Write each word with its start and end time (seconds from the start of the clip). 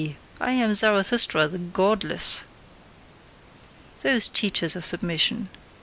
I 0.39 0.53
AM 0.53 0.73
Zarathustra, 0.73 1.47
the 1.47 1.59
godless!" 1.59 2.41
Those 4.01 4.29
teachers 4.29 4.75
of 4.75 4.83
submission! 4.83 5.49